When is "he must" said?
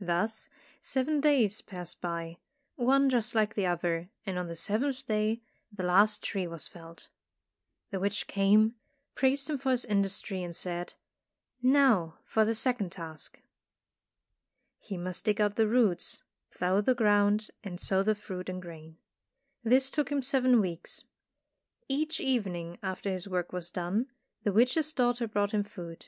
14.78-15.26